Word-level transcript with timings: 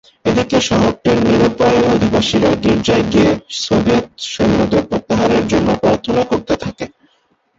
এদিকে 0.25 0.57
শহরটির 0.61 1.17
নিরুপায় 1.25 1.79
অধিবাসীরা 1.91 2.51
গির্জায় 2.63 3.05
গিয়ে 3.11 3.31
সোভিয়েত 3.59 4.05
সৈন্যদের 4.27 4.83
প্রত্যাহারের 4.89 5.43
জন্য 5.47 5.67
প্রার্থনা 5.81 6.21
করতে 6.31 6.53
থাকে। 6.63 6.85